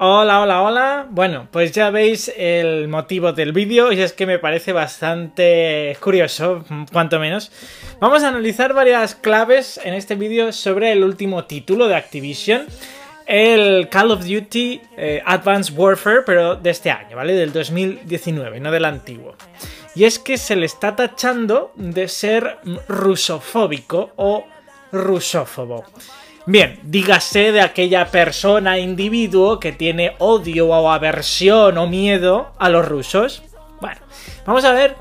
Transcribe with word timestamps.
Hola, 0.00 0.42
hola, 0.42 0.62
hola. 0.62 1.06
Bueno, 1.10 1.48
pues 1.50 1.72
ya 1.72 1.90
veis 1.90 2.32
el 2.36 2.86
motivo 2.86 3.32
del 3.32 3.52
vídeo 3.52 3.90
y 3.90 4.00
es 4.00 4.12
que 4.12 4.26
me 4.26 4.38
parece 4.38 4.72
bastante 4.72 5.96
curioso, 5.98 6.64
cuanto 6.92 7.18
menos. 7.18 7.50
Vamos 7.98 8.22
a 8.22 8.28
analizar 8.28 8.74
varias 8.74 9.16
claves 9.16 9.80
en 9.82 9.94
este 9.94 10.14
vídeo 10.14 10.52
sobre 10.52 10.92
el 10.92 11.02
último 11.02 11.46
título 11.46 11.88
de 11.88 11.96
Activision, 11.96 12.66
el 13.26 13.88
Call 13.88 14.12
of 14.12 14.24
Duty 14.24 14.80
eh, 14.96 15.20
Advanced 15.26 15.76
Warfare, 15.76 16.22
pero 16.24 16.54
de 16.54 16.70
este 16.70 16.92
año, 16.92 17.16
¿vale? 17.16 17.34
Del 17.34 17.52
2019, 17.52 18.60
no 18.60 18.70
del 18.70 18.84
antiguo. 18.84 19.34
Y 19.96 20.04
es 20.04 20.20
que 20.20 20.38
se 20.38 20.54
le 20.54 20.66
está 20.66 20.94
tachando 20.94 21.72
de 21.74 22.06
ser 22.06 22.58
rusofóbico 22.86 24.12
o 24.14 24.46
rusófobo. 24.92 25.84
Bien, 26.50 26.80
dígase 26.82 27.52
de 27.52 27.60
aquella 27.60 28.06
persona, 28.06 28.78
individuo 28.78 29.60
que 29.60 29.70
tiene 29.70 30.14
odio 30.16 30.68
o 30.68 30.90
aversión 30.90 31.76
o 31.76 31.86
miedo 31.86 32.52
a 32.58 32.70
los 32.70 32.88
rusos. 32.88 33.42
Bueno, 33.82 34.00
vamos 34.46 34.64
a 34.64 34.72
ver 34.72 34.96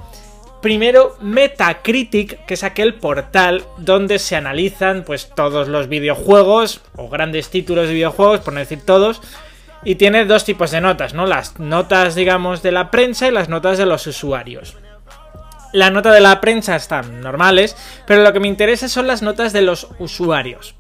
primero 0.62 1.16
Metacritic, 1.22 2.46
que 2.46 2.56
es 2.56 2.66
aquel 2.66 2.96
portal 2.96 3.64
donde 3.78 4.20
se 4.20 4.36
analizan 4.36 5.06
pues 5.06 5.30
todos 5.34 5.70
los 5.70 5.88
videojuegos 5.88 6.82
o 6.98 7.08
grandes 7.08 7.50
títulos 7.50 7.88
de 7.88 7.94
videojuegos, 7.94 8.42
por 8.42 8.52
no 8.52 8.60
decir 8.60 8.86
todos, 8.86 9.22
y 9.86 9.96
tiene 9.96 10.26
dos 10.26 10.44
tipos 10.44 10.72
de 10.72 10.82
notas, 10.82 11.14
¿no? 11.14 11.26
Las 11.28 11.62
notas, 11.62 12.16
digamos, 12.16 12.62
de 12.62 12.74
la 12.74 12.92
prensa 12.92 13.26
y 13.26 13.32
las 13.32 13.48
notas 13.48 13.78
de 13.78 13.86
los 13.86 14.06
usuarios. 14.06 14.76
La 15.72 15.92
nota 15.92 16.12
de 16.12 16.20
la 16.20 16.42
prensa 16.42 16.76
están 16.76 17.22
normales, 17.22 17.78
pero 18.06 18.22
lo 18.22 18.34
que 18.34 18.42
me 18.42 18.50
interesa 18.50 18.90
son 18.90 19.08
las 19.08 19.22
notas 19.22 19.54
de 19.54 19.62
los 19.62 19.88
usuarios. 19.98 20.76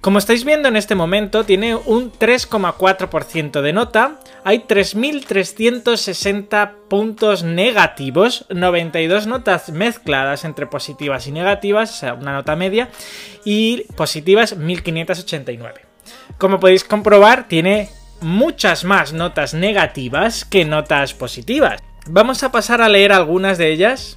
Como 0.00 0.18
estáis 0.18 0.44
viendo 0.46 0.68
en 0.68 0.76
este 0.76 0.94
momento, 0.94 1.44
tiene 1.44 1.74
un 1.74 2.10
3,4% 2.10 3.60
de 3.60 3.74
nota, 3.74 4.18
hay 4.44 4.60
3.360 4.60 6.72
puntos 6.88 7.42
negativos, 7.42 8.46
92 8.48 9.26
notas 9.26 9.68
mezcladas 9.68 10.46
entre 10.46 10.66
positivas 10.66 11.26
y 11.26 11.32
negativas, 11.32 11.90
o 11.90 11.96
sea, 11.96 12.14
una 12.14 12.32
nota 12.32 12.56
media, 12.56 12.88
y 13.44 13.84
positivas 13.94 14.56
1.589. 14.56 15.74
Como 16.38 16.60
podéis 16.60 16.84
comprobar, 16.84 17.46
tiene 17.46 17.90
muchas 18.22 18.84
más 18.84 19.12
notas 19.12 19.52
negativas 19.52 20.46
que 20.46 20.64
notas 20.64 21.12
positivas. 21.12 21.82
Vamos 22.06 22.42
a 22.42 22.50
pasar 22.50 22.80
a 22.80 22.88
leer 22.88 23.12
algunas 23.12 23.58
de 23.58 23.70
ellas. 23.70 24.16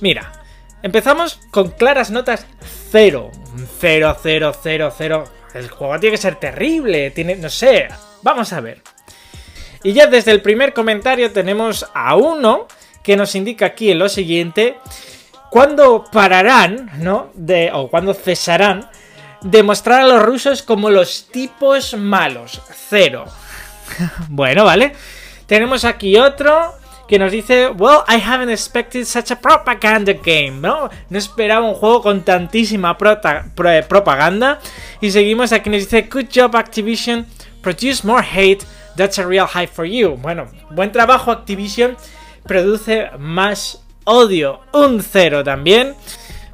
Mira, 0.00 0.39
empezamos 0.82 1.40
con 1.50 1.70
claras 1.70 2.10
notas 2.10 2.46
0, 2.90 3.30
0, 3.80 4.16
0, 4.22 4.52
0, 4.62 4.94
0. 4.96 5.24
El 5.54 5.68
juego 5.68 5.98
tiene 5.98 6.16
que 6.16 6.22
ser 6.22 6.36
terrible, 6.36 7.10
tiene, 7.10 7.36
no 7.36 7.50
sé, 7.50 7.88
vamos 8.22 8.52
a 8.52 8.60
ver. 8.60 8.82
Y 9.82 9.92
ya 9.92 10.06
desde 10.06 10.30
el 10.30 10.42
primer 10.42 10.72
comentario 10.72 11.32
tenemos 11.32 11.86
a 11.94 12.16
uno 12.16 12.66
que 13.02 13.16
nos 13.16 13.34
indica 13.34 13.66
aquí 13.66 13.90
en 13.90 13.98
lo 13.98 14.08
siguiente, 14.08 14.76
cuándo 15.50 16.04
pararán, 16.12 16.90
¿no? 16.98 17.30
De, 17.34 17.70
o 17.72 17.88
cuándo 17.88 18.14
cesarán 18.14 18.88
de 19.42 19.62
mostrar 19.62 20.02
a 20.02 20.06
los 20.06 20.22
rusos 20.22 20.62
como 20.62 20.90
los 20.90 21.28
tipos 21.30 21.94
malos. 21.94 22.60
Cero. 22.88 23.24
bueno, 24.28 24.64
vale. 24.64 24.92
Tenemos 25.46 25.84
aquí 25.84 26.16
otro 26.16 26.74
que 27.10 27.18
nos 27.18 27.32
dice, 27.32 27.70
well, 27.70 28.04
I 28.06 28.18
haven't 28.18 28.50
expected 28.50 29.04
such 29.04 29.32
a 29.32 29.36
propaganda 29.36 30.12
game, 30.12 30.60
¿no? 30.60 30.88
No 31.08 31.18
esperaba 31.18 31.66
un 31.66 31.74
juego 31.74 32.02
con 32.02 32.22
tantísima 32.22 32.96
propaganda. 32.96 34.60
Y 35.00 35.10
seguimos 35.10 35.50
aquí 35.52 35.68
nos 35.70 35.80
dice, 35.80 36.02
good 36.02 36.26
job 36.32 36.54
Activision, 36.54 37.26
produce 37.62 38.04
more 38.04 38.22
hate, 38.22 38.64
that's 38.96 39.18
a 39.18 39.26
real 39.26 39.48
hype 39.48 39.72
for 39.72 39.84
you. 39.84 40.16
Bueno, 40.22 40.46
buen 40.70 40.92
trabajo 40.92 41.32
Activision, 41.32 41.96
produce 42.46 43.10
más 43.18 43.82
odio, 44.04 44.60
un 44.72 45.02
cero 45.02 45.42
también. 45.42 45.96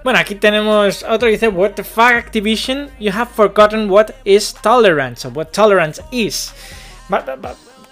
Bueno, 0.05 0.19
aquí 0.19 0.37
tenemos 0.37 1.05
otro 1.07 1.29
dice, 1.29 1.49
what 1.49 1.73
the 1.73 1.85
fuck 1.85 2.15
Activision, 2.15 2.89
you 2.99 3.13
have 3.13 3.29
forgotten 3.29 3.91
what 3.91 4.13
is 4.25 4.55
tolerance, 4.55 5.27
or 5.29 5.33
what 5.35 5.53
tolerance 5.53 6.03
is. 6.11 6.55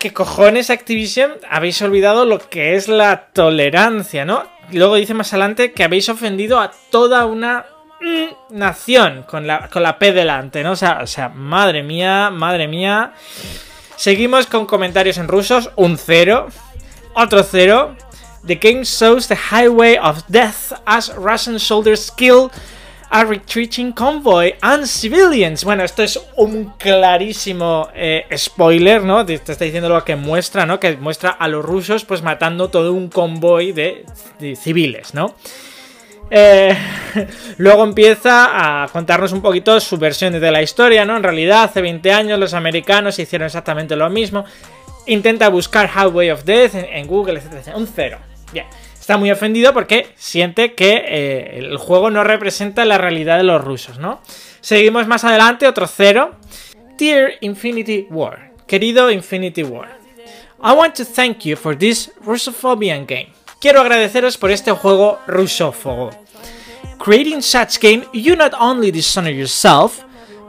¿Qué 0.04 0.12
cojones 0.12 0.68
Activision? 0.68 1.32
Habéis 1.48 1.80
olvidado 1.80 2.26
lo 2.26 2.38
que 2.38 2.74
es 2.74 2.88
la 2.88 3.28
tolerancia, 3.32 4.26
¿no? 4.26 4.44
luego 4.70 4.96
dice 4.96 5.14
más 5.14 5.32
adelante 5.32 5.72
que 5.72 5.82
habéis 5.82 6.10
ofendido 6.10 6.60
a 6.60 6.72
toda 6.90 7.24
una 7.24 7.64
mm, 8.02 8.54
nación 8.54 9.24
con 9.26 9.46
la, 9.46 9.70
con 9.70 9.82
la 9.82 9.98
P 9.98 10.12
delante, 10.12 10.62
¿no? 10.62 10.72
O 10.72 10.76
sea, 10.76 10.98
o 11.02 11.06
sea, 11.06 11.30
madre 11.30 11.82
mía, 11.82 12.28
madre 12.28 12.68
mía. 12.68 13.14
Seguimos 13.96 14.46
con 14.46 14.66
comentarios 14.66 15.16
en 15.16 15.26
rusos. 15.26 15.70
Un 15.74 15.96
cero. 15.96 16.48
Otro 17.14 17.42
cero. 17.42 17.96
The 18.46 18.56
game 18.56 18.84
shows 18.84 19.26
the 19.28 19.38
highway 19.50 19.96
of 19.96 20.22
death 20.28 20.74
as 20.84 21.14
Russian 21.16 21.58
soldiers 21.58 22.10
kill 22.10 22.50
a 23.14 23.22
retreating 23.22 23.92
convoy 23.92 24.56
and 24.60 24.86
civilians. 24.86 25.62
Bueno, 25.62 25.84
esto 25.84 26.02
es 26.02 26.20
un 26.36 26.72
clarísimo 26.76 27.88
eh, 27.94 28.24
spoiler, 28.36 29.04
¿no? 29.04 29.24
Te, 29.24 29.34
está 29.34 29.64
diciendo 29.64 29.88
lo 29.88 30.04
que 30.04 30.16
muestra, 30.16 30.66
¿no? 30.66 30.80
Que 30.80 30.96
muestra 30.96 31.30
a 31.30 31.46
los 31.46 31.64
rusos 31.64 32.04
pues 32.04 32.22
matando 32.22 32.70
todo 32.70 32.92
un 32.92 33.08
convoy 33.08 33.70
de, 33.70 34.04
civiles, 34.56 35.14
¿no? 35.14 35.36
Eh, 36.28 36.76
luego 37.58 37.84
empieza 37.84 38.82
a 38.82 38.88
contarnos 38.88 39.30
un 39.30 39.42
poquito 39.42 39.78
su 39.78 39.96
versión 39.96 40.32
de 40.32 40.50
la 40.50 40.60
historia, 40.60 41.04
¿no? 41.04 41.16
En 41.16 41.22
realidad, 41.22 41.62
hace 41.62 41.82
20 41.82 42.12
años 42.12 42.40
los 42.40 42.52
americanos 42.52 43.16
hicieron 43.20 43.46
exactamente 43.46 43.94
lo 43.94 44.10
mismo. 44.10 44.44
Intenta 45.06 45.50
buscar 45.50 45.88
Highway 45.88 46.32
of 46.32 46.42
Death 46.42 46.74
en, 46.74 46.86
en 46.86 47.06
Google, 47.06 47.38
etc. 47.38 47.76
Un 47.76 47.86
cero. 47.86 48.18
Bien 48.52 48.66
está 49.04 49.18
muy 49.18 49.30
ofendido 49.30 49.74
porque 49.74 50.06
siente 50.16 50.72
que 50.72 51.04
eh, 51.06 51.58
el 51.58 51.76
juego 51.76 52.08
no 52.08 52.24
representa 52.24 52.86
la 52.86 52.96
realidad 52.96 53.36
de 53.36 53.42
los 53.42 53.62
rusos, 53.62 53.98
¿no? 53.98 54.22
Seguimos 54.62 55.06
más 55.06 55.24
adelante, 55.24 55.68
otro 55.68 55.86
cero. 55.86 56.36
Dear 56.96 57.32
Infinity 57.42 58.06
War, 58.08 58.52
querido 58.66 59.10
Infinity 59.10 59.62
War, 59.62 59.98
I 60.62 60.72
want 60.72 60.94
to 60.94 61.04
thank 61.04 61.40
you 61.40 61.54
for 61.54 61.76
this 61.76 62.12
Russophobian 62.24 63.06
game. 63.06 63.28
Quiero 63.60 63.82
agradeceros 63.82 64.38
por 64.38 64.50
este 64.50 64.72
juego 64.72 65.18
rusófobo. 65.26 66.08
Creating 66.96 67.42
such 67.42 67.78
game, 67.82 68.06
you 68.14 68.34
not 68.34 68.54
only 68.58 68.90
dishonor 68.90 69.34
yourself, 69.34 70.02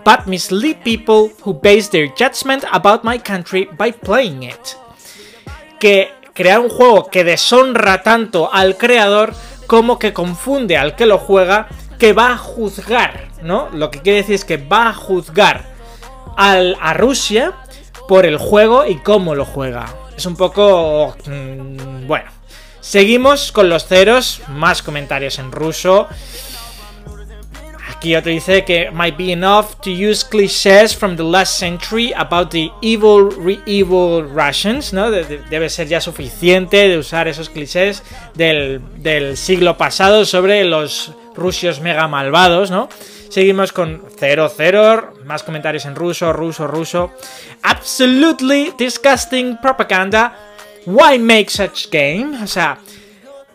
but 0.05 0.27
mislead 0.27 0.81
people 0.85 1.29
who 1.43 1.53
base 1.53 1.89
their 1.89 2.07
judgment 2.17 2.63
about 2.71 3.03
my 3.03 3.17
country 3.17 3.67
by 3.77 3.91
playing 3.91 4.43
it. 4.43 4.77
Que 5.77 6.07
crear 6.35 6.59
un 6.59 6.69
juego 6.69 7.07
que 7.07 7.23
deshonra 7.23 8.03
tanto 8.03 8.53
al 8.53 8.77
creador 8.77 9.33
como 9.65 9.97
que 9.97 10.13
confunde 10.13 10.77
al 10.77 10.95
que 10.95 11.07
lo 11.07 11.17
juega, 11.17 11.67
que 11.97 12.13
va 12.13 12.33
a 12.33 12.37
juzgar, 12.37 13.29
¿no? 13.41 13.69
Lo 13.71 13.89
que 13.89 14.01
quiere 14.01 14.19
decir 14.19 14.35
es 14.35 14.45
que 14.45 14.57
va 14.57 14.89
a 14.89 14.93
juzgar 14.93 15.73
al, 16.35 16.77
a 16.81 16.93
Rusia 16.93 17.53
por 18.07 18.25
el 18.25 18.37
juego 18.37 18.85
y 18.85 18.97
cómo 18.97 19.33
lo 19.33 19.45
juega. 19.45 19.85
Es 20.15 20.25
un 20.25 20.35
poco... 20.35 21.15
Mm, 21.25 22.05
bueno. 22.05 22.29
Seguimos 22.81 23.51
con 23.51 23.67
los 23.67 23.87
ceros, 23.87 24.41
más 24.47 24.83
comentarios 24.83 25.39
en 25.39 25.51
ruso. 25.51 26.07
Aquí 27.97 28.15
otro 28.15 28.31
dice 28.31 28.63
que 28.65 28.91
might 28.91 29.17
be 29.17 29.31
enough 29.31 29.79
to 29.81 29.89
use 29.89 30.23
clichés 30.23 30.95
from 30.95 31.15
the 31.15 31.23
last 31.23 31.57
century 31.57 32.13
about 32.15 32.51
the 32.51 32.69
evil, 32.81 33.29
evil 33.65 34.23
Russians, 34.23 34.93
¿no? 34.93 35.09
debe 35.11 35.69
ser 35.69 35.87
ya 35.87 36.01
suficiente 36.01 36.87
de 36.87 36.97
usar 36.97 37.27
esos 37.27 37.49
clichés 37.49 38.03
del, 38.35 38.81
del 38.97 39.37
siglo 39.37 39.77
pasado 39.77 40.25
sobre 40.25 40.65
los 40.65 41.13
rusios 41.35 41.79
mega 41.79 42.07
malvados, 42.07 42.69
¿no? 42.69 42.89
Seguimos 43.29 43.73
con 43.73 44.03
00, 44.17 45.13
más 45.25 45.43
comentarios 45.43 45.85
en 45.85 45.95
ruso, 45.95 46.31
ruso, 46.31 46.67
ruso. 46.67 47.11
Absolutely 47.63 48.73
disgusting 48.77 49.57
propaganda. 49.57 50.33
Why 50.85 51.17
make 51.17 51.49
such 51.49 51.89
game? 51.91 52.41
O 52.41 52.47
sea, 52.47 52.77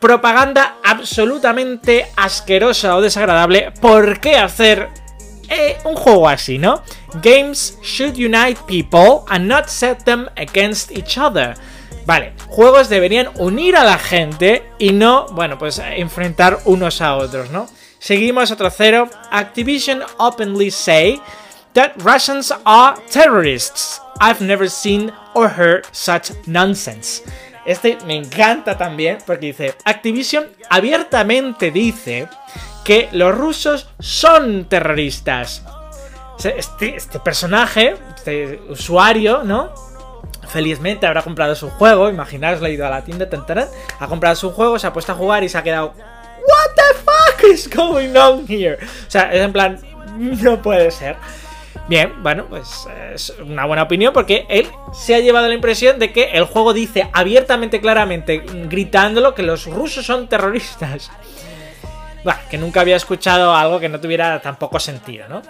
propaganda 0.01 0.77
absolutamente 0.85 2.07
asquerosa 2.17 2.97
o 2.97 3.01
desagradable. 3.01 3.73
¿Por 3.81 4.21
qué 4.21 4.37
hacer 4.37 4.89
eh, 5.49 5.77
un 5.85 5.95
juego 5.95 6.29
así, 6.29 6.59
no? 6.59 6.83
Games 7.23 7.79
should 7.83 8.17
unite 8.17 8.61
people 8.67 9.25
and 9.29 9.47
not 9.47 9.69
set 9.69 10.05
them 10.05 10.29
against 10.37 10.91
each 10.91 11.19
other. 11.19 11.55
Vale, 12.07 12.33
juegos 12.49 12.89
deberían 12.89 13.29
unir 13.39 13.77
a 13.77 13.85
la 13.85 13.99
gente 13.99 14.65
y 14.79 14.93
no, 14.93 15.27
bueno, 15.33 15.59
pues 15.59 15.79
enfrentar 15.79 16.59
unos 16.65 17.01
a 17.01 17.17
otros, 17.17 17.51
¿no? 17.51 17.69
Seguimos 17.99 18.51
otro 18.51 18.71
cero. 18.71 19.11
Activision 19.31 20.03
openly 20.19 20.71
say 20.71 21.21
that 21.75 21.93
Russians 22.03 22.53
are 22.65 22.97
terrorists. 23.11 24.01
I've 24.21 24.41
never 24.41 24.69
seen 24.69 25.13
or 25.35 25.49
heard 25.49 25.87
such 25.93 26.33
nonsense. 26.47 27.23
Este 27.65 27.99
me 28.07 28.17
encanta 28.17 28.79
también 28.79 29.19
porque 29.27 29.47
dice, 29.47 29.75
Activision 29.85 30.47
abiertamente 30.69 31.71
dice 31.71 32.29
que 32.85 33.09
los 33.13 33.35
rusos 33.37 33.89
son 33.99 34.65
terroristas. 34.65 35.63
Este, 36.43 36.97
este 36.97 37.21
personaje, 37.21 37.97
este 38.17 38.61
usuario, 38.69 39.43
¿no? 39.45 39.73
Felizmente 40.49 41.07
habrá 41.07 41.23
comprado 41.23 41.55
su 41.55 41.69
juego, 41.69 42.09
imaginaros, 42.09 42.63
le 42.63 42.69
ha 42.69 42.73
ido 42.73 42.87
a 42.87 42.91
la 42.91 43.05
tienda, 43.05 43.29
ha 43.99 44.07
comprado 44.07 44.35
su 44.37 44.51
juego, 44.51 44.79
se 44.79 44.87
ha 44.87 44.93
puesto 44.93 45.13
a 45.13 45.15
jugar 45.15 45.45
y 45.45 45.49
se 45.49 45.59
ha 45.59 45.63
quedado 45.63 45.93
What 45.97 46.75
the 46.75 46.99
fuck 47.05 47.53
is 47.53 47.69
going 47.69 48.17
on 48.17 48.47
here? 48.49 48.79
O 49.07 49.11
sea, 49.11 49.33
es 49.33 49.43
en 49.43 49.53
plan, 49.53 49.81
no 50.17 50.61
puede 50.63 50.91
ser. 50.91 51.17
Bien, 51.91 52.23
bueno, 52.23 52.47
pues 52.49 52.87
es 53.13 53.35
una 53.45 53.67
buena 53.67 53.83
opinión 53.83 54.13
porque 54.13 54.47
él 54.49 54.69
se 54.93 55.17
ha 55.17 55.19
llevado 55.19 55.49
la 55.49 55.55
impresión 55.55 55.99
de 55.99 56.13
que 56.13 56.31
el 56.35 56.45
juego 56.45 56.73
dice 56.73 57.11
abiertamente, 57.13 57.81
claramente, 57.81 58.45
gritándolo, 58.69 59.35
que 59.35 59.43
los 59.43 59.67
rusos 59.67 60.07
son 60.07 60.29
terroristas. 60.29 61.11
Bueno, 62.23 62.39
que 62.51 62.59
nunca 62.59 62.83
había 62.83 62.97
escuchado 62.97 63.57
algo 63.57 63.81
que 63.81 63.89
no 63.89 63.99
tuviera 63.99 64.39
tan 64.43 64.57
poco 64.57 64.79
sentido, 64.79 65.27
¿no? 65.27 65.41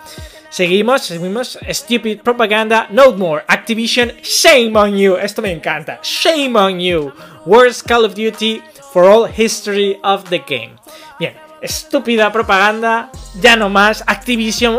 Seguimos, 0.51 1.03
seguimos. 1.03 1.59
Stupid 1.69 2.21
propaganda. 2.21 2.87
No 2.91 3.11
more. 3.11 3.43
Activision, 3.49 4.13
shame 4.23 4.77
on 4.77 4.97
you. 4.97 5.17
Esto 5.17 5.43
me 5.43 5.51
encanta. 5.51 5.99
Shame 6.01 6.57
on 6.57 6.79
you. 6.79 7.13
Worst 7.45 7.89
Call 7.89 8.05
of 8.05 8.15
Duty 8.15 8.63
for 8.93 9.05
all 9.05 9.27
history 9.27 9.99
of 10.05 10.31
the 10.31 10.45
game. 10.47 10.77
Bien, 11.19 11.35
estúpida 11.61 12.31
propaganda. 12.31 13.11
Ya 13.41 13.57
no 13.57 13.69
más. 13.69 14.05
Activision, 14.07 14.79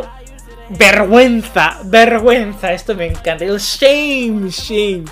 vergüenza, 0.77 1.79
vergüenza. 1.85 2.73
Esto 2.73 2.95
me 2.95 3.07
encanta. 3.07 3.45
El 3.45 3.59
shame, 3.59 4.50
shame. 4.50 5.06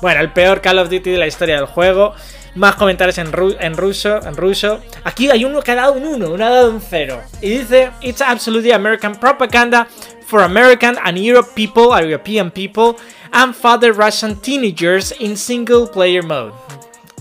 Bueno, 0.00 0.20
el 0.20 0.32
peor 0.32 0.60
Call 0.60 0.78
of 0.78 0.90
Duty 0.90 1.10
de 1.10 1.18
la 1.18 1.26
historia 1.26 1.56
del 1.56 1.66
juego. 1.66 2.14
Más 2.54 2.76
comentarios 2.76 3.18
en, 3.18 3.30
en 3.60 3.76
ruso, 3.76 4.20
en 4.26 4.36
ruso. 4.36 4.80
Aquí 5.04 5.30
hay 5.30 5.44
uno 5.44 5.60
que 5.60 5.72
ha 5.72 5.74
dado 5.74 5.92
un 5.92 6.06
1, 6.06 6.30
uno 6.30 6.46
ha 6.46 6.50
dado 6.50 6.70
un 6.70 6.80
0. 6.80 7.20
Y 7.42 7.50
dice, 7.50 7.90
It's 8.00 8.22
absolutely 8.22 8.72
American 8.72 9.14
propaganda 9.14 9.86
for 10.26 10.42
American 10.42 10.96
and 11.04 11.18
Europe 11.18 11.50
people, 11.54 11.88
European 12.00 12.50
people, 12.50 12.96
and 13.32 13.54
father 13.54 13.92
Russian 13.92 14.36
teenagers 14.40 15.12
in 15.20 15.36
single 15.36 15.86
player 15.86 16.22
mode. 16.22 16.52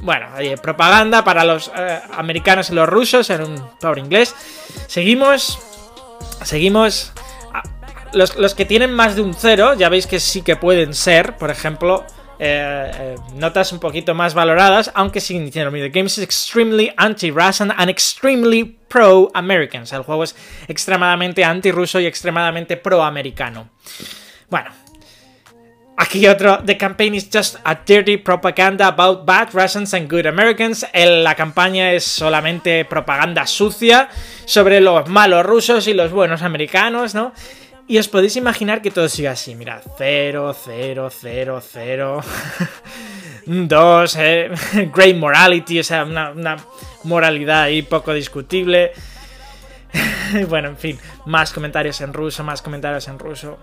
Bueno, 0.02 0.28
propaganda 0.62 1.24
para 1.24 1.44
los 1.44 1.72
eh, 1.76 2.00
americanos 2.14 2.70
y 2.70 2.74
los 2.74 2.88
rusos 2.88 3.30
en 3.30 3.42
un 3.42 3.70
pobre 3.80 4.02
inglés. 4.02 4.36
Seguimos. 4.88 5.60
Seguimos. 6.44 7.12
Los, 8.16 8.56
que 8.56 8.66
tienen 8.66 8.94
más 8.94 9.16
de 9.16 9.22
un 9.22 9.34
0, 9.34 9.74
ya 9.74 9.90
veis 9.90 10.08
que 10.08 10.22
sí 10.22 10.42
que 10.42 10.56
pueden 10.56 10.94
ser, 10.94 11.36
por 11.36 11.52
ejemplo, 11.52 12.06
eh, 12.40 12.92
eh, 12.98 13.16
notas 13.36 13.74
un 13.74 13.80
poquito 13.80 14.14
más 14.14 14.34
valoradas, 14.34 14.90
aunque 14.96 15.20
siguen 15.20 15.46
diciendo, 15.46 15.70
The 15.72 15.90
game 15.90 16.08
is 16.08 16.18
extremely 16.20 16.94
anti-Russian 16.96 17.74
and 17.76 17.90
extremely 17.90 18.78
pro-American. 18.88 19.84
el 19.92 20.04
juego 20.04 20.24
es 20.24 20.36
extremadamente 20.70 21.44
anti-ruso 21.44 22.00
y 22.00 22.06
extremadamente 22.06 22.78
pro-americano. 22.78 23.70
Bueno. 24.50 24.72
Aquí 25.98 26.28
otro, 26.28 26.60
The 26.66 26.78
campaign 26.78 27.16
is 27.16 27.30
just 27.32 27.56
a 27.64 27.76
dirty 27.86 28.18
propaganda 28.18 28.88
about 28.88 29.26
bad 29.26 29.54
Russians 29.54 29.94
and 29.94 30.10
good 30.12 30.26
Americans. 30.26 30.86
la 30.94 31.36
campaña 31.36 31.94
es 31.94 32.04
solamente 32.04 32.84
propaganda 32.84 33.48
sucia 33.48 34.10
sobre 34.44 34.82
los 34.82 35.08
malos 35.08 35.46
rusos 35.46 35.88
y 35.88 35.94
los 35.94 36.12
buenos 36.12 36.42
americanos, 36.42 37.16
¿no? 37.16 37.32
Y 37.88 38.00
os 38.00 38.08
podéis 38.08 38.36
imaginar 38.36 38.82
que 38.82 38.90
todo 38.90 39.08
siga 39.08 39.32
así, 39.32 39.54
mirad, 39.54 39.82
0, 39.98 40.56
0, 40.66 41.10
0, 41.12 41.62
0, 41.62 42.22
2, 43.46 44.16
eh, 44.18 44.52
great 44.96 45.16
morality, 45.16 45.80
o 45.80 45.84
sea, 45.84 46.04
una, 46.04 46.58
moralidad 47.04 47.64
ahí 47.64 47.84
poco 47.84 48.12
discutible. 48.12 48.92
bueno, 50.50 50.70
en 50.70 50.78
fin, 50.78 51.00
más 51.28 51.54
comentarios 51.54 52.02
en 52.02 52.12
ruso, 52.12 52.44
más 52.44 52.64
comentarios 52.64 53.08
en 53.08 53.20
ruso. 53.20 53.60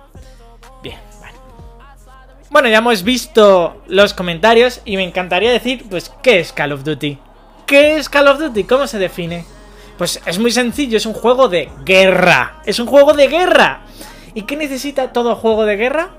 Bien, 0.84 0.98
bueno. 1.18 1.38
Bueno, 2.48 2.68
ya 2.68 2.78
hemos 2.78 3.02
visto 3.02 3.82
los 3.88 4.14
comentarios 4.14 4.82
y 4.84 4.96
me 4.96 5.02
encantaría 5.02 5.50
decir, 5.50 5.84
pues, 5.90 6.12
¿qué 6.22 6.38
es 6.38 6.52
Call 6.52 6.70
of 6.70 6.84
Duty? 6.84 7.18
¿Qué 7.66 7.96
es 7.96 8.08
Call 8.08 8.28
of 8.28 8.38
Duty? 8.38 8.62
¿Cómo 8.64 8.86
se 8.86 9.00
define? 9.00 9.44
Pues 9.98 10.20
es 10.26 10.38
muy 10.38 10.52
sencillo, 10.52 10.96
es 10.96 11.06
un 11.06 11.12
juego 11.12 11.48
de 11.48 11.70
guerra. 11.84 12.60
Es 12.64 12.78
un 12.78 12.86
juego 12.86 13.14
de 13.14 13.26
guerra. 13.26 13.82
¿Y 14.34 14.42
qué 14.42 14.56
necesita 14.56 15.12
todo 15.12 15.36
juego 15.36 15.64
de 15.64 15.76
guerra? 15.76 16.10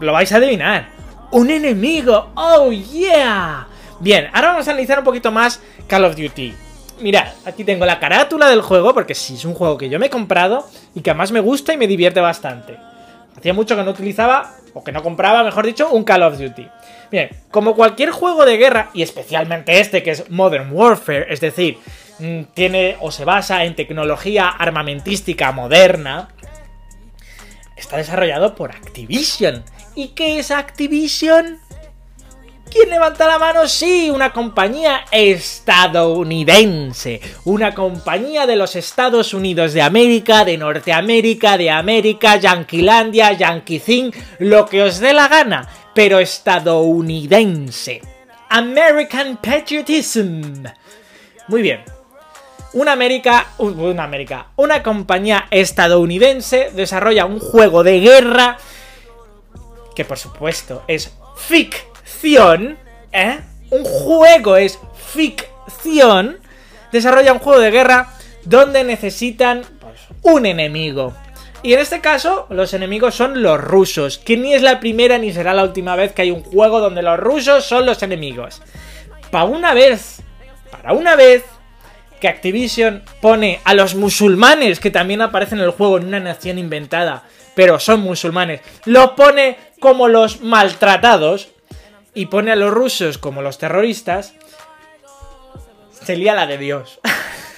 Lo 0.00 0.12
vais 0.12 0.32
a 0.32 0.36
adivinar. 0.36 0.90
¡Un 1.30 1.50
enemigo! 1.50 2.30
¡Oh, 2.34 2.70
yeah! 2.70 3.66
Bien, 4.00 4.28
ahora 4.32 4.48
vamos 4.48 4.68
a 4.68 4.72
analizar 4.72 4.98
un 4.98 5.04
poquito 5.04 5.30
más 5.30 5.62
Call 5.86 6.04
of 6.04 6.16
Duty. 6.16 6.54
Mirad, 7.00 7.28
aquí 7.46 7.64
tengo 7.64 7.86
la 7.86 7.98
carátula 7.98 8.48
del 8.48 8.60
juego, 8.60 8.92
porque 8.92 9.14
sí, 9.14 9.34
es 9.34 9.44
un 9.44 9.54
juego 9.54 9.78
que 9.78 9.88
yo 9.88 9.98
me 9.98 10.06
he 10.06 10.10
comprado 10.10 10.68
y 10.94 11.00
que 11.00 11.10
además 11.10 11.32
me 11.32 11.40
gusta 11.40 11.72
y 11.72 11.78
me 11.78 11.86
divierte 11.86 12.20
bastante. 12.20 12.76
Hacía 13.36 13.54
mucho 13.54 13.74
que 13.74 13.82
no 13.82 13.92
utilizaba, 13.92 14.54
o 14.74 14.84
que 14.84 14.92
no 14.92 15.02
compraba, 15.02 15.42
mejor 15.42 15.64
dicho, 15.64 15.90
un 15.90 16.04
Call 16.04 16.22
of 16.22 16.38
Duty. 16.38 16.68
Bien, 17.10 17.30
como 17.50 17.74
cualquier 17.74 18.10
juego 18.10 18.44
de 18.44 18.56
guerra, 18.56 18.90
y 18.92 19.02
especialmente 19.02 19.80
este 19.80 20.02
que 20.02 20.10
es 20.10 20.30
Modern 20.30 20.70
Warfare, 20.72 21.26
es 21.32 21.40
decir, 21.40 21.78
mm, 22.18 22.42
tiene 22.54 22.96
o 23.00 23.10
se 23.10 23.24
basa 23.24 23.64
en 23.64 23.74
tecnología 23.74 24.48
armamentística 24.48 25.52
moderna, 25.52 26.28
está 27.82 27.98
desarrollado 27.98 28.54
por 28.54 28.70
Activision. 28.70 29.62
¿Y 29.94 30.08
qué 30.08 30.38
es 30.38 30.50
Activision? 30.50 31.60
¿Quién 32.70 32.88
levanta 32.88 33.26
la 33.26 33.38
mano? 33.38 33.68
Sí, 33.68 34.10
una 34.10 34.32
compañía 34.32 35.04
estadounidense. 35.10 37.20
Una 37.44 37.74
compañía 37.74 38.46
de 38.46 38.56
los 38.56 38.76
Estados 38.76 39.34
Unidos 39.34 39.74
de 39.74 39.82
América, 39.82 40.46
de 40.46 40.56
Norteamérica, 40.56 41.58
de 41.58 41.70
América, 41.70 42.36
Yanquilandia, 42.36 43.34
Yanquicín, 43.34 44.10
lo 44.38 44.64
que 44.64 44.82
os 44.82 45.00
dé 45.00 45.12
la 45.12 45.28
gana, 45.28 45.68
pero 45.94 46.18
estadounidense. 46.18 48.00
American 48.48 49.36
Patriotism. 49.36 50.64
Muy 51.48 51.60
bien, 51.60 51.82
una 52.74 52.96
una 54.56 54.82
compañía 54.82 55.46
estadounidense 55.50 56.70
desarrolla 56.74 57.26
un 57.26 57.38
juego 57.38 57.82
de 57.82 58.00
guerra 58.00 58.58
que 59.94 60.04
por 60.04 60.18
supuesto 60.18 60.82
es 60.88 61.12
ficción, 61.36 62.78
¿eh? 63.12 63.40
Un 63.70 63.84
juego 63.84 64.56
es 64.56 64.78
ficción. 65.12 66.38
Desarrolla 66.90 67.32
un 67.32 67.38
juego 67.38 67.60
de 67.60 67.70
guerra 67.70 68.12
donde 68.44 68.84
necesitan 68.84 69.62
pues, 69.80 70.00
un 70.22 70.46
enemigo. 70.46 71.14
Y 71.62 71.74
en 71.74 71.80
este 71.80 72.00
caso, 72.00 72.46
los 72.50 72.74
enemigos 72.74 73.14
son 73.14 73.42
los 73.42 73.60
rusos, 73.60 74.18
que 74.18 74.36
ni 74.36 74.52
es 74.52 74.62
la 74.62 74.80
primera 74.80 75.16
ni 75.18 75.32
será 75.32 75.54
la 75.54 75.62
última 75.62 75.94
vez 75.94 76.12
que 76.12 76.22
hay 76.22 76.30
un 76.32 76.42
juego 76.42 76.80
donde 76.80 77.02
los 77.02 77.18
rusos 77.18 77.64
son 77.64 77.86
los 77.86 78.02
enemigos. 78.02 78.60
Para 79.30 79.44
una 79.44 79.72
vez, 79.72 80.22
para 80.70 80.92
una 80.92 81.14
vez, 81.14 81.44
que 82.22 82.28
Activision 82.28 83.02
pone 83.20 83.60
a 83.64 83.74
los 83.74 83.96
musulmanes, 83.96 84.78
que 84.78 84.92
también 84.92 85.22
aparecen 85.22 85.58
en 85.58 85.64
el 85.64 85.72
juego 85.72 85.98
en 85.98 86.06
una 86.06 86.20
nación 86.20 86.56
inventada, 86.56 87.24
pero 87.56 87.80
son 87.80 88.00
musulmanes, 88.00 88.60
los 88.84 89.10
pone 89.10 89.58
como 89.80 90.06
los 90.06 90.40
maltratados 90.40 91.48
y 92.14 92.26
pone 92.26 92.52
a 92.52 92.56
los 92.56 92.70
rusos 92.72 93.18
como 93.18 93.42
los 93.42 93.58
terroristas, 93.58 94.34
sería 96.00 96.36
la 96.36 96.46
de 96.46 96.58
Dios. 96.58 97.00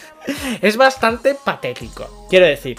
es 0.63 0.79
bastante 0.79 1.35
patético, 1.35 2.27
quiero 2.31 2.47
decir. 2.47 2.79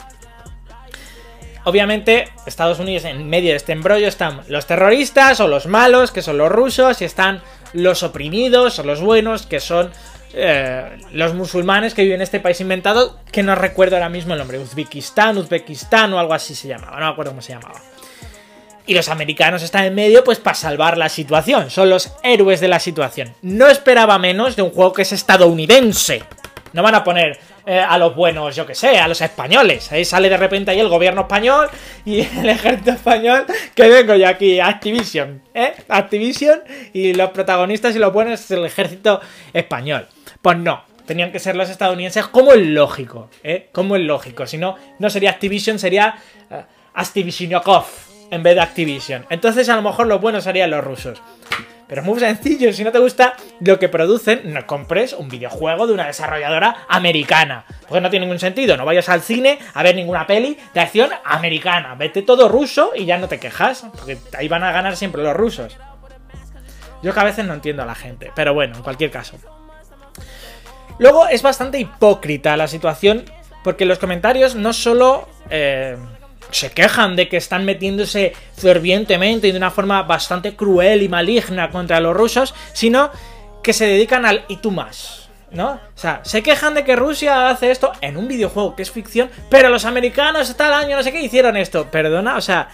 Obviamente, 1.66 2.30
Estados 2.48 2.80
Unidos 2.80 3.06
en 3.06 3.30
medio 3.30 3.52
de 3.52 3.58
este 3.58 3.74
embrollo 3.74 4.08
están 4.08 4.42
los 4.48 4.66
terroristas 4.66 5.40
o 5.40 5.48
los 5.48 5.68
malos, 5.68 6.10
que 6.10 6.24
son 6.24 6.40
los 6.40 6.52
rusos, 6.52 7.00
y 7.04 7.06
están 7.06 7.44
los 7.74 8.02
oprimidos 8.02 8.80
o 8.80 8.84
los 8.84 9.02
buenos, 9.02 9.46
que 9.46 9.60
son 9.60 9.92
eh, 10.34 10.98
los 11.12 11.34
musulmanes 11.34 11.94
que 11.94 12.04
viven 12.04 12.18
en 12.18 12.22
este 12.24 12.40
país 12.40 12.60
inventado, 12.62 13.20
que 13.32 13.44
no 13.44 13.56
recuerdo 13.56 13.96
ahora 13.96 14.10
mismo 14.10 14.34
el 14.34 14.40
nombre, 14.40 14.60
Uzbekistán, 14.60 15.38
Uzbekistán 15.38 16.14
o 16.14 16.20
algo 16.20 16.34
así 16.34 16.56
se 16.56 16.68
llamaba, 16.68 17.00
no 17.00 17.06
me 17.06 17.12
acuerdo 17.12 17.32
cómo 17.32 17.42
se 17.42 17.54
llamaba. 17.54 17.82
Y 18.88 18.94
los 18.94 19.10
americanos 19.10 19.64
están 19.64 19.86
en 19.86 19.96
medio 19.96 20.24
pues 20.24 20.40
para 20.40 20.56
salvar 20.56 20.98
la 20.98 21.10
situación, 21.10 21.70
son 21.70 21.90
los 21.90 22.14
héroes 22.24 22.60
de 22.60 22.68
la 22.68 22.80
situación. 22.80 23.34
No 23.42 23.68
esperaba 23.68 24.20
menos 24.20 24.56
de 24.56 24.62
un 24.62 24.72
juego 24.72 24.94
que 24.94 25.02
es 25.04 25.12
estadounidense. 25.12 26.24
No 26.74 26.84
van 26.84 26.96
a 26.96 27.04
poner 27.04 27.40
eh, 27.66 27.80
a 27.80 27.98
los 27.98 28.14
buenos, 28.16 28.56
yo 28.56 28.66
que 28.66 28.76
sé, 28.76 29.00
a 29.00 29.08
los 29.08 29.22
españoles. 29.22 29.92
Ahí 29.92 30.06
sale 30.06 30.30
de 30.30 30.38
repente 30.38 30.70
ahí 30.70 30.80
el 30.80 30.90
gobierno 30.90 31.22
español 31.22 31.68
y 32.06 32.20
el 32.40 32.50
ejército 32.50 32.92
español, 32.92 33.46
que 33.74 33.90
vengo 33.90 34.14
yo 34.16 34.28
aquí, 34.28 34.60
Activision, 34.60 35.42
¿eh? 35.54 35.74
Activision 35.88 36.62
y 36.94 37.14
los 37.14 37.32
protagonistas 37.32 37.96
y 37.96 38.00
los 38.00 38.14
buenos 38.14 38.40
es 38.40 38.52
el 38.52 38.66
ejército 38.66 39.20
español. 39.52 40.08
Pues 40.46 40.60
no, 40.60 40.84
tenían 41.08 41.32
que 41.32 41.40
ser 41.40 41.56
los 41.56 41.72
estadounidenses 41.72 42.28
como 42.28 42.54
el 42.54 42.76
lógico, 42.76 43.32
¿eh? 43.42 43.70
Como 43.72 43.96
el 43.96 44.06
lógico. 44.06 44.46
Si 44.46 44.60
no, 44.60 44.76
no 45.00 45.10
sería 45.10 45.32
Activision, 45.32 45.80
sería 45.80 46.18
uh, 46.52 47.02
en 48.30 48.44
vez 48.44 48.54
de 48.54 48.62
Activision. 48.62 49.26
Entonces 49.32 49.68
a 49.70 49.76
lo 49.76 49.82
mejor 49.82 50.06
los 50.06 50.22
buenos 50.22 50.44
serían 50.44 50.70
los 50.70 50.84
rusos. 50.84 51.20
Pero 51.88 52.02
es 52.02 52.06
muy 52.06 52.20
sencillo, 52.20 52.72
si 52.74 52.84
no 52.84 52.92
te 52.92 53.00
gusta 53.00 53.34
lo 53.60 53.80
que 53.80 53.90
producen, 53.90 54.54
no 54.54 54.68
compres 54.68 55.14
un 55.14 55.30
videojuego 55.30 55.88
de 55.88 55.94
una 55.94 56.06
desarrolladora 56.06 56.86
americana. 56.90 57.66
Porque 57.88 58.02
no 58.02 58.12
tiene 58.12 58.28
ningún 58.28 58.40
sentido, 58.40 58.78
no 58.78 58.86
vayas 58.86 59.10
al 59.10 59.22
cine 59.22 59.58
a 59.74 59.82
ver 59.82 59.96
ninguna 59.96 60.28
peli 60.28 60.60
de 60.76 60.80
acción 60.80 61.10
americana. 61.24 61.96
Vete 61.96 62.22
todo 62.22 62.50
ruso 62.50 62.92
y 62.96 63.06
ya 63.06 63.18
no 63.18 63.28
te 63.28 63.40
quejas, 63.40 63.88
porque 63.98 64.20
ahí 64.38 64.48
van 64.48 64.64
a 64.64 64.72
ganar 64.72 64.96
siempre 64.96 65.24
los 65.24 65.36
rusos. 65.36 65.76
Yo 67.02 67.16
que 67.16 67.20
a 67.20 67.24
veces 67.24 67.46
no 67.46 67.56
entiendo 67.56 67.82
a 67.82 67.88
la 67.88 67.96
gente, 67.96 68.32
pero 68.36 68.54
bueno, 68.54 68.76
en 68.76 68.84
cualquier 68.84 69.10
caso. 69.10 69.40
Luego 71.00 71.28
es 71.28 71.42
bastante 71.42 71.80
hipócrita 71.80 72.58
la 72.58 72.68
situación, 72.68 73.26
porque 73.64 73.86
los 73.86 74.00
comentarios 74.00 74.56
no 74.56 74.74
solo... 74.74 75.28
Eh, 75.50 75.98
se 76.52 76.72
quejan 76.72 77.16
de 77.16 77.28
que 77.28 77.38
están 77.38 77.66
metiéndose 77.66 78.34
fervientemente 78.56 79.48
y 79.48 79.52
de 79.52 79.58
una 79.58 79.72
forma 79.72 80.04
bastante 80.04 80.56
cruel 80.56 81.02
y 81.02 81.10
maligna 81.10 81.70
contra 81.70 82.00
los 82.00 82.16
rusos, 82.16 82.54
sino 82.72 83.12
que 83.62 83.74
se 83.74 83.86
dedican 83.86 84.26
al 84.26 84.46
y 84.48 84.58
tú 84.58 84.72
más. 84.72 85.30
¿No? 85.52 85.72
O 85.72 85.98
sea, 85.98 86.22
se 86.24 86.44
quejan 86.44 86.74
de 86.74 86.84
que 86.84 86.96
Rusia 86.96 87.50
hace 87.50 87.72
esto 87.72 87.92
en 88.02 88.18
un 88.18 88.28
videojuego 88.28 88.76
que 88.76 88.82
es 88.82 88.92
ficción, 88.92 89.30
pero 89.50 89.70
los 89.70 89.86
americanos 89.86 90.54
tal 90.58 90.74
año 90.74 90.98
no 90.98 91.04
sé 91.04 91.14
qué 91.14 91.22
hicieron 91.22 91.56
esto. 91.56 91.90
Perdona, 91.92 92.36
o 92.36 92.42
sea, 92.42 92.70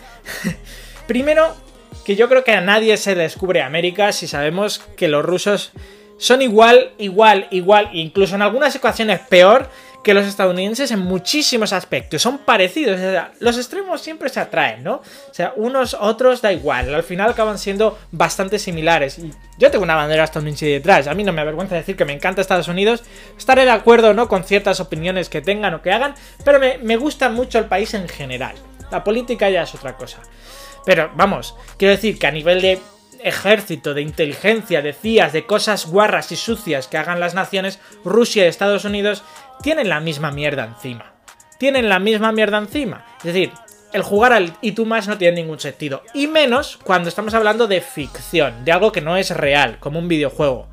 primero 1.07 1.55
que 2.05 2.15
yo 2.15 2.27
creo 2.27 2.43
que 2.43 2.53
a 2.53 2.61
nadie 2.61 2.97
se 2.97 3.13
descubre 3.13 3.61
América 3.61 4.11
si 4.11 4.27
sabemos 4.27 4.79
que 4.97 5.07
los 5.07 5.23
rusos 5.23 5.73
son 6.21 6.43
igual, 6.43 6.91
igual, 6.99 7.47
igual, 7.49 7.89
incluso 7.93 8.35
en 8.35 8.43
algunas 8.43 8.75
ecuaciones 8.75 9.19
peor 9.21 9.67
que 10.03 10.13
los 10.13 10.27
estadounidenses 10.27 10.91
en 10.91 10.99
muchísimos 10.99 11.73
aspectos. 11.73 12.21
Son 12.21 12.37
parecidos. 12.37 12.99
los 13.39 13.57
extremos 13.57 14.01
siempre 14.01 14.29
se 14.29 14.39
atraen, 14.39 14.83
¿no? 14.83 14.97
O 14.97 15.33
sea, 15.33 15.53
unos 15.55 15.95
otros 15.99 16.43
da 16.43 16.53
igual. 16.53 16.93
Al 16.93 17.01
final 17.01 17.31
acaban 17.31 17.57
siendo 17.57 17.97
bastante 18.11 18.59
similares. 18.59 19.19
Yo 19.57 19.71
tengo 19.71 19.83
una 19.83 19.95
bandera 19.95 20.23
estadounidense 20.23 20.67
detrás. 20.67 21.07
A 21.07 21.15
mí 21.15 21.23
no 21.23 21.33
me 21.33 21.41
avergüenza 21.41 21.73
decir 21.73 21.95
que 21.95 22.05
me 22.05 22.13
encanta 22.13 22.41
Estados 22.41 22.67
Unidos. 22.67 23.03
Estaré 23.35 23.65
de 23.65 23.71
acuerdo, 23.71 24.13
¿no? 24.13 24.27
Con 24.27 24.43
ciertas 24.43 24.79
opiniones 24.79 25.27
que 25.27 25.41
tengan 25.41 25.73
o 25.73 25.81
que 25.81 25.91
hagan. 25.91 26.13
Pero 26.45 26.59
me, 26.59 26.77
me 26.77 26.97
gusta 26.97 27.29
mucho 27.29 27.57
el 27.57 27.65
país 27.65 27.95
en 27.95 28.07
general. 28.07 28.53
La 28.91 29.03
política 29.03 29.49
ya 29.49 29.63
es 29.63 29.73
otra 29.73 29.97
cosa. 29.97 30.19
Pero 30.85 31.09
vamos, 31.15 31.55
quiero 31.77 31.95
decir 31.95 32.19
que 32.19 32.27
a 32.27 32.31
nivel 32.31 32.61
de 32.61 32.79
ejército, 33.23 33.93
de 33.93 34.01
inteligencia, 34.01 34.81
de 34.81 34.93
CIAs, 34.93 35.33
de 35.33 35.45
cosas 35.45 35.85
guarras 35.85 36.31
y 36.31 36.35
sucias 36.35 36.87
que 36.87 36.97
hagan 36.97 37.19
las 37.19 37.33
naciones, 37.33 37.79
Rusia 38.03 38.45
y 38.45 38.47
Estados 38.47 38.85
Unidos 38.85 39.23
tienen 39.61 39.89
la 39.89 39.99
misma 39.99 40.31
mierda 40.31 40.65
encima. 40.65 41.13
Tienen 41.59 41.89
la 41.89 41.99
misma 41.99 42.31
mierda 42.31 42.57
encima. 42.57 43.05
Es 43.19 43.25
decir, 43.25 43.51
el 43.93 44.03
jugar 44.03 44.33
al 44.33 44.53
y 44.61 44.71
tú 44.71 44.85
más 44.85 45.07
no 45.07 45.17
tiene 45.17 45.41
ningún 45.41 45.59
sentido. 45.59 46.03
Y 46.13 46.27
menos 46.27 46.79
cuando 46.83 47.09
estamos 47.09 47.33
hablando 47.33 47.67
de 47.67 47.81
ficción, 47.81 48.65
de 48.65 48.71
algo 48.71 48.91
que 48.91 49.01
no 49.01 49.17
es 49.17 49.29
real, 49.35 49.77
como 49.79 49.99
un 49.99 50.07
videojuego. 50.07 50.67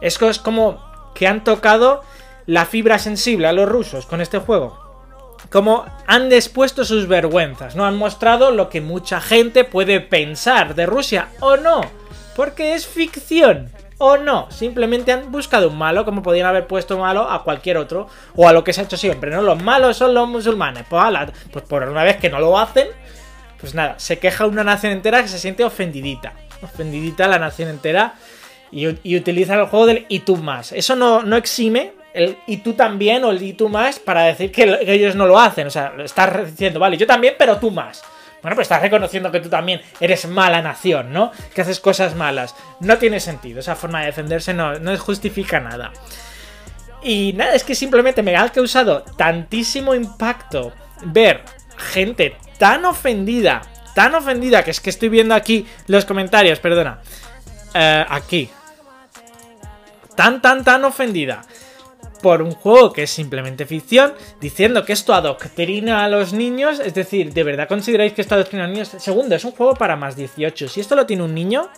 Es 0.00 0.18
como 0.18 0.84
que 1.14 1.26
han 1.26 1.44
tocado 1.44 2.02
la 2.46 2.66
fibra 2.66 2.98
sensible 2.98 3.46
a 3.46 3.52
los 3.52 3.68
rusos 3.68 4.06
con 4.06 4.20
este 4.20 4.38
juego. 4.38 4.85
Como 5.56 5.86
han 6.06 6.30
expuesto 6.34 6.84
sus 6.84 7.08
vergüenzas, 7.08 7.76
no 7.76 7.86
han 7.86 7.96
mostrado 7.96 8.50
lo 8.50 8.68
que 8.68 8.82
mucha 8.82 9.22
gente 9.22 9.64
puede 9.64 10.00
pensar 10.00 10.74
de 10.74 10.84
Rusia 10.84 11.28
o 11.40 11.56
no, 11.56 11.80
porque 12.34 12.74
es 12.74 12.86
ficción 12.86 13.70
o 13.96 14.18
no. 14.18 14.50
Simplemente 14.50 15.12
han 15.12 15.32
buscado 15.32 15.70
un 15.70 15.78
malo, 15.78 16.04
como 16.04 16.22
podían 16.22 16.46
haber 16.46 16.66
puesto 16.66 16.98
malo 16.98 17.22
a 17.22 17.42
cualquier 17.42 17.78
otro, 17.78 18.06
o 18.34 18.46
a 18.46 18.52
lo 18.52 18.64
que 18.64 18.74
se 18.74 18.82
ha 18.82 18.84
hecho 18.84 18.98
siempre, 18.98 19.30
¿no? 19.30 19.40
Los 19.40 19.62
malos 19.62 19.96
son 19.96 20.12
los 20.12 20.28
musulmanes. 20.28 20.84
Pues, 20.90 21.02
pues 21.50 21.64
por 21.64 21.84
una 21.84 22.04
vez 22.04 22.18
que 22.18 22.28
no 22.28 22.38
lo 22.38 22.58
hacen, 22.58 22.88
pues 23.58 23.74
nada, 23.74 23.94
se 23.98 24.18
queja 24.18 24.44
una 24.44 24.62
nación 24.62 24.92
entera 24.92 25.22
que 25.22 25.28
se 25.28 25.38
siente 25.38 25.64
ofendidita. 25.64 26.34
Ofendidita 26.60 27.28
la 27.28 27.38
nación 27.38 27.70
entera. 27.70 28.16
Y, 28.70 28.88
y 29.02 29.16
utiliza 29.16 29.54
el 29.54 29.68
juego 29.68 29.86
del 29.86 30.04
y 30.10 30.18
tú 30.18 30.36
más. 30.36 30.72
Eso 30.72 30.96
no, 30.96 31.22
no 31.22 31.36
exime 31.36 31.94
el 32.16 32.38
y 32.46 32.56
tú 32.58 32.72
también 32.72 33.22
o 33.24 33.30
el 33.30 33.42
y 33.42 33.52
tú 33.52 33.68
más 33.68 33.98
para 33.98 34.24
decir 34.24 34.50
que, 34.50 34.78
ellos 34.86 35.14
no 35.14 35.26
lo 35.26 35.38
hacen. 35.38 35.66
O 35.66 35.70
sea, 35.70 35.92
estás 36.02 36.50
diciendo, 36.50 36.80
vale, 36.80 36.96
yo 36.96 37.06
también, 37.06 37.34
pero 37.38 37.58
tú 37.58 37.70
más. 37.70 38.02
Bueno, 38.42 38.54
pues 38.54 38.66
estás 38.66 38.82
reconociendo 38.82 39.30
que 39.30 39.40
tú 39.40 39.48
también 39.48 39.80
eres 40.00 40.26
mala 40.26 40.62
nación, 40.62 41.12
¿no? 41.12 41.30
Que 41.54 41.60
haces 41.60 41.80
cosas 41.80 42.14
malas. 42.14 42.54
No 42.80 42.96
tiene 42.96 43.20
sentido, 43.20 43.60
esa 43.60 43.76
forma 43.76 44.00
de 44.00 44.06
defenderse 44.06 44.54
no, 44.54 44.78
no 44.78 44.96
justifica 44.98 45.60
nada. 45.60 45.92
Y 47.02 47.34
nada, 47.34 47.54
es 47.54 47.64
que 47.64 47.74
simplemente 47.74 48.22
me 48.22 48.36
ha 48.36 48.48
causado 48.48 49.02
tantísimo 49.16 49.94
impacto 49.94 50.72
ver 51.04 51.42
gente 51.76 52.36
tan 52.58 52.84
ofendida, 52.84 53.62
tan 53.94 54.14
ofendida, 54.14 54.64
que 54.64 54.70
es 54.70 54.80
que 54.80 54.90
estoy 54.90 55.08
viendo 55.08 55.34
aquí 55.34 55.66
los 55.86 56.04
comentarios, 56.04 56.58
perdona. 56.58 57.00
Eh, 57.74 58.04
aquí. 58.08 58.48
Tan, 60.14 60.40
tan, 60.40 60.64
tan 60.64 60.84
ofendida 60.84 61.42
por 62.26 62.42
un 62.42 62.50
juego 62.50 62.92
que 62.92 63.04
es 63.04 63.10
simplemente 63.10 63.66
ficción, 63.66 64.12
diciendo 64.40 64.84
que 64.84 64.92
esto 64.92 65.14
adoctrina 65.14 66.04
a 66.04 66.08
los 66.08 66.32
niños. 66.32 66.80
Es 66.80 66.92
decir, 66.92 67.32
¿de 67.32 67.44
verdad 67.44 67.68
consideráis 67.68 68.14
que 68.14 68.20
esto 68.20 68.34
adoctrina 68.34 68.64
a 68.64 68.66
los 68.66 68.74
niños? 68.74 68.88
Segundo, 69.00 69.36
es 69.36 69.44
un 69.44 69.52
juego 69.52 69.74
para 69.74 69.94
más 69.94 70.16
18. 70.16 70.66
Si 70.66 70.80
esto 70.80 70.96
lo 70.96 71.06
tiene 71.06 71.22
un 71.22 71.32
niño, 71.32 71.68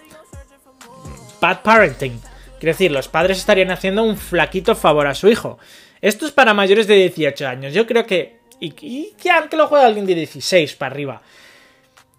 bad 1.38 1.61
parenting. 1.61 2.19
Quiero 2.59 2.73
decir, 2.73 2.90
los 2.90 3.09
padres 3.09 3.37
estarían 3.37 3.71
haciendo 3.71 4.02
un 4.02 4.17
flaquito 4.17 4.75
favor 4.75 5.07
a 5.07 5.14
su 5.14 5.28
hijo. 5.28 5.59
Esto 6.00 6.25
es 6.25 6.33
para 6.33 6.55
mayores 6.55 6.87
de 6.87 6.95
18 6.95 7.47
años. 7.47 7.75
Yo 7.75 7.87
creo 7.87 8.07
que. 8.07 8.38
Y, 8.59 8.75
y 8.81 9.17
que 9.19 9.57
lo 9.59 9.67
juega 9.67 9.85
alguien 9.85 10.07
de 10.07 10.14
16 10.14 10.76
para 10.76 10.95
arriba. 10.95 11.21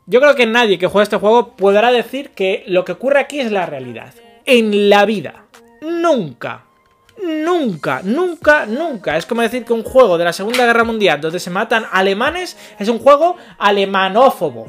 Yo 0.05 0.21
creo 0.21 0.36
que 0.36 0.45
nadie 0.45 0.77
que 0.77 0.86
juegue 0.86 1.01
este 1.01 1.17
juego 1.17 1.55
podrá 1.55 1.91
decir 1.91 2.29
que 2.29 2.63
lo 2.67 2.86
que 2.86 2.91
ocurre 2.91 3.21
aquí 3.21 3.39
es 3.39 3.51
la 3.51 3.65
realidad. 3.65 4.13
En 4.45 4.88
la 4.88 5.05
vida. 5.05 5.45
Nunca 5.81 6.68
nunca, 7.23 8.01
nunca, 8.03 8.65
nunca. 8.65 9.17
Es 9.17 9.25
como 9.25 9.41
decir 9.41 9.65
que 9.65 9.73
un 9.73 9.83
juego 9.83 10.17
de 10.17 10.25
la 10.25 10.33
Segunda 10.33 10.65
Guerra 10.65 10.83
Mundial 10.83 11.21
donde 11.21 11.39
se 11.39 11.49
matan 11.49 11.85
alemanes 11.91 12.57
es 12.77 12.88
un 12.88 12.99
juego 12.99 13.38
alemanófobo. 13.57 14.67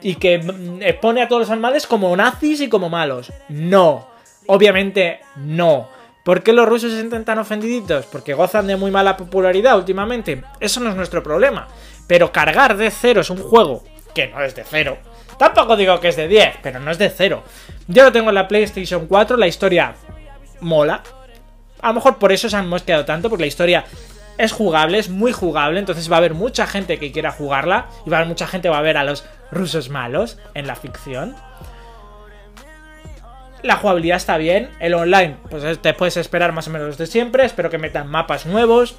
Y 0.00 0.14
que 0.14 0.38
mm, 0.38 0.82
expone 0.82 1.22
a 1.22 1.28
todos 1.28 1.40
los 1.40 1.50
alemanes 1.50 1.86
como 1.86 2.16
nazis 2.16 2.60
y 2.60 2.68
como 2.68 2.88
malos. 2.88 3.32
No. 3.48 4.08
Obviamente 4.46 5.20
no. 5.36 5.88
¿Por 6.22 6.42
qué 6.42 6.52
los 6.52 6.68
rusos 6.68 6.90
se 6.90 6.98
sienten 6.98 7.24
tan 7.24 7.38
ofendiditos? 7.38 8.06
Porque 8.06 8.34
gozan 8.34 8.66
de 8.66 8.76
muy 8.76 8.90
mala 8.90 9.16
popularidad 9.16 9.76
últimamente. 9.76 10.42
Eso 10.60 10.80
no 10.80 10.90
es 10.90 10.96
nuestro 10.96 11.22
problema. 11.22 11.68
Pero 12.06 12.32
cargar 12.32 12.76
de 12.76 12.90
cero 12.90 13.22
es 13.22 13.30
un 13.30 13.38
juego 13.38 13.82
que 14.14 14.26
no 14.28 14.42
es 14.42 14.54
de 14.54 14.64
cero. 14.64 14.98
Tampoco 15.38 15.76
digo 15.76 16.00
que 16.00 16.08
es 16.08 16.16
de 16.16 16.26
10, 16.26 16.56
pero 16.62 16.80
no 16.80 16.90
es 16.90 16.98
de 16.98 17.10
cero. 17.10 17.44
Yo 17.86 18.02
lo 18.02 18.12
tengo 18.12 18.28
en 18.30 18.34
la 18.34 18.48
PlayStation 18.48 19.06
4, 19.06 19.36
la 19.36 19.46
historia 19.46 19.94
mola, 20.60 21.02
a 21.80 21.88
lo 21.88 21.94
mejor 21.94 22.18
por 22.18 22.32
eso 22.32 22.48
se 22.48 22.56
han 22.56 22.68
mosqueado 22.68 23.04
tanto, 23.04 23.28
porque 23.28 23.42
la 23.42 23.48
historia 23.48 23.84
es 24.38 24.52
jugable, 24.52 24.98
es 24.98 25.08
muy 25.08 25.32
jugable, 25.32 25.80
entonces 25.80 26.10
va 26.10 26.16
a 26.16 26.18
haber 26.18 26.34
mucha 26.34 26.66
gente 26.66 26.98
que 26.98 27.10
quiera 27.12 27.32
jugarla 27.32 27.88
y 28.06 28.10
va 28.10 28.18
a 28.18 28.20
haber 28.20 28.28
mucha 28.28 28.46
gente 28.46 28.68
que 28.68 28.72
va 28.72 28.78
a 28.78 28.82
ver 28.82 28.96
a 28.96 29.04
los 29.04 29.24
rusos 29.50 29.88
malos 29.88 30.38
en 30.54 30.66
la 30.66 30.76
ficción. 30.76 31.34
La 33.62 33.76
jugabilidad 33.76 34.16
está 34.16 34.36
bien, 34.38 34.70
el 34.78 34.94
online, 34.94 35.36
pues 35.50 35.80
te 35.80 35.92
puedes 35.94 36.16
esperar 36.16 36.52
más 36.52 36.68
o 36.68 36.70
menos 36.70 36.96
de 36.96 37.06
siempre, 37.06 37.44
espero 37.44 37.70
que 37.70 37.78
metan 37.78 38.06
mapas 38.06 38.46
nuevos, 38.46 38.96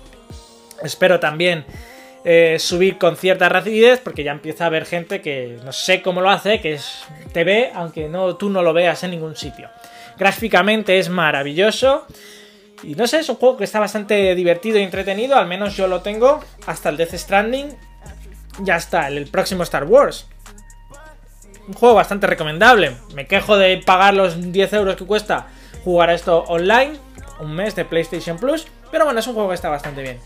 espero 0.84 1.22
también 1.22 1.66
eh, 2.26 2.58
subir 2.60 2.98
con 2.98 3.16
cierta 3.16 3.48
rapidez, 3.48 4.02
porque 4.04 4.26
ya 4.26 4.34
empieza 4.34 4.66
a 4.66 4.68
haber 4.68 4.86
gente 4.86 5.22
que 5.22 5.58
no 5.64 5.72
sé 5.72 6.02
cómo 6.02 6.20
lo 6.20 6.30
hace, 6.30 6.60
que 6.60 6.74
es 6.74 7.06
te 7.32 7.46
ve, 7.46 7.72
aunque 7.74 8.10
no, 8.10 8.36
tú 8.36 8.50
no 8.50 8.62
lo 8.62 8.74
veas 8.74 9.02
en 9.06 9.12
ningún 9.12 9.38
sitio. 9.38 9.70
Gráficamente 10.18 11.00
es 11.00 11.08
maravilloso. 11.08 12.06
Y 12.84 12.96
no 12.96 13.08
sé, 13.08 13.20
es 13.20 13.30
un 13.30 13.36
juego 13.36 13.58
que 13.58 13.64
está 13.64 13.80
bastante 13.80 14.34
divertido 14.36 14.80
y 14.80 14.84
entretenido, 14.84 15.36
al 15.36 15.48
menos 15.48 15.76
yo 15.76 15.88
lo 15.88 16.02
tengo 16.02 16.40
hasta 16.66 16.90
el 16.90 16.98
Death 16.98 17.16
Stranding. 17.16 17.76
Ya 18.62 18.78
está, 18.78 19.08
el, 19.08 19.28
próximo 19.28 19.64
Star 19.64 19.84
Wars. 19.86 20.28
Un 21.68 21.74
juego 21.74 21.96
bastante 21.96 22.28
recomendable. 22.28 22.96
Me 23.14 23.28
quejo 23.28 23.58
de 23.58 23.78
pagar 23.86 24.14
los 24.14 24.52
10 24.52 24.74
euros 24.74 24.96
que 24.96 25.06
cuesta 25.06 25.48
jugar 25.84 26.10
a 26.10 26.14
esto 26.14 26.44
online, 26.48 26.98
un 27.40 27.54
mes 27.54 27.76
de 27.76 27.86
PlayStation 27.86 28.38
Plus, 28.38 28.68
pero 28.92 29.06
bueno, 29.06 29.20
es 29.20 29.28
un 29.28 29.34
juego 29.34 29.50
que 29.50 29.56
está 29.56 29.70
bastante 29.70 30.02
bien. 30.02 30.20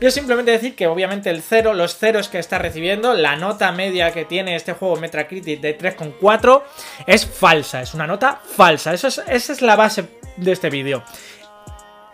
Yo 0.00 0.10
simplemente 0.10 0.50
decir 0.50 0.74
que 0.74 0.88
obviamente 0.88 1.30
el 1.30 1.42
cero, 1.42 1.74
los 1.74 1.96
ceros 1.96 2.28
que 2.28 2.40
está 2.40 2.58
recibiendo, 2.58 3.14
la 3.14 3.36
nota 3.36 3.70
media 3.70 4.10
que 4.10 4.24
tiene 4.24 4.56
este 4.56 4.72
juego 4.72 4.96
Metacritic 4.96 5.60
de 5.60 5.78
3,4 5.78 6.62
es 7.06 7.24
falsa, 7.24 7.82
es 7.82 7.94
una 7.94 8.08
nota 8.08 8.40
falsa. 8.44 8.92
Eso 8.92 9.06
esa 9.06 9.24
es 9.28 9.62
la 9.62 9.76
base 9.76 10.08
de 10.36 10.52
este 10.52 10.70
vídeo 10.70 11.04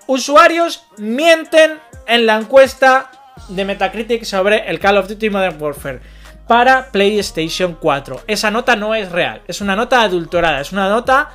usuarios 0.08 0.84
mienten 0.96 1.78
en 2.06 2.26
la 2.26 2.36
encuesta 2.36 3.10
de 3.48 3.64
Metacritic 3.64 4.24
sobre 4.24 4.68
el 4.68 4.80
Call 4.80 4.96
of 4.96 5.06
Duty 5.06 5.28
Modern 5.28 5.62
Warfare 5.62 6.00
para 6.48 6.90
PlayStation 6.90 7.76
4. 7.78 8.22
Esa 8.26 8.50
nota 8.50 8.74
no 8.74 8.94
es 8.94 9.12
real, 9.12 9.42
es 9.46 9.60
una 9.60 9.76
nota 9.76 10.00
adulterada, 10.00 10.62
es 10.62 10.72
una 10.72 10.88
nota, 10.88 11.28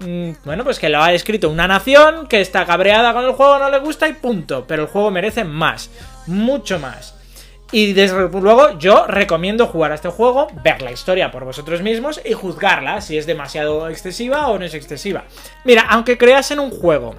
mm, 0.00 0.30
bueno, 0.42 0.64
pues 0.64 0.78
que 0.78 0.88
lo 0.88 1.02
ha 1.02 1.12
escrito 1.12 1.50
una 1.50 1.68
nación 1.68 2.26
que 2.28 2.40
está 2.40 2.64
cabreada 2.64 3.12
con 3.12 3.26
el 3.26 3.32
juego, 3.32 3.58
no 3.58 3.70
le 3.70 3.78
gusta 3.78 4.08
y 4.08 4.14
punto. 4.14 4.64
Pero 4.66 4.84
el 4.84 4.88
juego 4.88 5.10
merece 5.10 5.44
más, 5.44 5.90
mucho 6.26 6.78
más. 6.78 7.14
Y 7.72 7.92
desde 7.92 8.30
luego 8.30 8.78
yo 8.78 9.06
recomiendo 9.06 9.66
jugar 9.66 9.92
a 9.92 9.96
este 9.96 10.08
juego, 10.08 10.48
ver 10.64 10.80
la 10.80 10.92
historia 10.92 11.30
por 11.30 11.44
vosotros 11.44 11.82
mismos 11.82 12.18
y 12.24 12.32
juzgarla 12.32 13.02
si 13.02 13.18
es 13.18 13.26
demasiado 13.26 13.90
excesiva 13.90 14.48
o 14.48 14.58
no 14.58 14.64
es 14.64 14.72
excesiva. 14.72 15.24
Mira, 15.64 15.84
aunque 15.90 16.16
creas 16.16 16.50
en 16.50 16.60
un 16.60 16.70
juego 16.70 17.14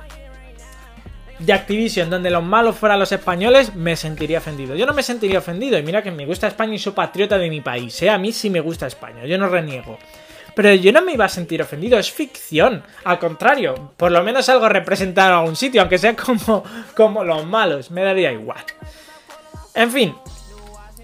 de 1.39 1.53
Activision 1.53 2.09
donde 2.09 2.29
los 2.29 2.43
malos 2.43 2.75
fueran 2.75 2.99
los 2.99 3.11
españoles, 3.11 3.73
me 3.75 3.95
sentiría 3.95 4.39
ofendido. 4.39 4.75
Yo 4.75 4.85
no 4.85 4.93
me 4.93 5.03
sentiría 5.03 5.39
ofendido 5.39 5.77
y 5.77 5.83
mira 5.83 6.03
que 6.03 6.11
me 6.11 6.25
gusta 6.25 6.47
España 6.47 6.75
y 6.75 6.79
soy 6.79 6.93
patriota 6.93 7.37
de 7.37 7.49
mi 7.49 7.61
país, 7.61 8.01
¿eh? 8.01 8.09
A 8.09 8.17
mí 8.17 8.31
sí 8.31 8.49
me 8.49 8.59
gusta 8.59 8.87
España, 8.87 9.25
yo 9.25 9.37
no 9.37 9.47
reniego. 9.47 9.97
Pero 10.55 10.73
yo 10.73 10.91
no 10.91 11.01
me 11.01 11.13
iba 11.13 11.25
a 11.25 11.29
sentir 11.29 11.61
ofendido, 11.61 11.97
es 11.97 12.11
ficción. 12.11 12.83
Al 13.05 13.19
contrario, 13.19 13.93
por 13.95 14.11
lo 14.11 14.23
menos 14.23 14.49
algo 14.49 14.67
representado 14.67 15.29
en 15.29 15.37
algún 15.39 15.55
sitio, 15.55 15.81
aunque 15.81 15.97
sea 15.97 16.15
como, 16.15 16.63
como 16.95 17.23
los 17.23 17.45
malos, 17.45 17.91
me 17.91 18.03
daría 18.03 18.31
igual. 18.31 18.63
En 19.73 19.91
fin, 19.91 20.15